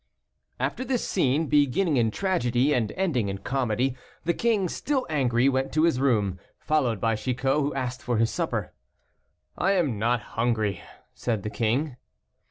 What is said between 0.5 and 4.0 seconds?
After this scene, beginning in tragedy and ending in comedy,